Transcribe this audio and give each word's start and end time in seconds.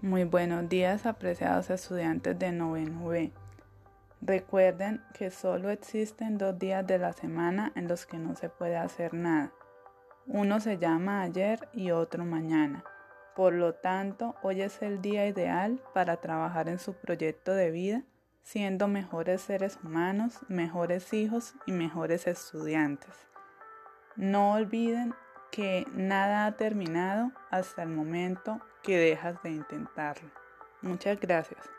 Muy 0.00 0.22
buenos 0.22 0.68
días, 0.68 1.06
apreciados 1.06 1.70
estudiantes 1.70 2.38
de 2.38 2.52
noveno 2.52 3.08
B. 3.08 3.32
Recuerden 4.20 5.02
que 5.12 5.32
solo 5.32 5.70
existen 5.70 6.38
dos 6.38 6.56
días 6.56 6.86
de 6.86 6.98
la 6.98 7.12
semana 7.12 7.72
en 7.74 7.88
los 7.88 8.06
que 8.06 8.16
no 8.16 8.36
se 8.36 8.48
puede 8.48 8.76
hacer 8.76 9.12
nada. 9.12 9.52
Uno 10.28 10.60
se 10.60 10.78
llama 10.78 11.22
ayer 11.22 11.68
y 11.72 11.90
otro 11.90 12.24
mañana. 12.24 12.84
Por 13.34 13.54
lo 13.54 13.74
tanto, 13.74 14.36
hoy 14.44 14.62
es 14.62 14.82
el 14.82 15.02
día 15.02 15.26
ideal 15.26 15.82
para 15.94 16.18
trabajar 16.18 16.68
en 16.68 16.78
su 16.78 16.92
proyecto 16.94 17.52
de 17.52 17.72
vida, 17.72 18.04
siendo 18.44 18.86
mejores 18.86 19.40
seres 19.40 19.80
humanos, 19.82 20.38
mejores 20.46 21.12
hijos 21.12 21.54
y 21.66 21.72
mejores 21.72 22.28
estudiantes. 22.28 23.26
No 24.14 24.52
olviden 24.52 25.12
que 25.50 25.86
nada 25.92 26.46
ha 26.46 26.52
terminado 26.56 27.32
hasta 27.50 27.82
el 27.82 27.88
momento 27.88 28.60
que 28.82 28.98
dejas 28.98 29.42
de 29.42 29.50
intentarlo. 29.50 30.30
Muchas 30.82 31.18
gracias. 31.20 31.77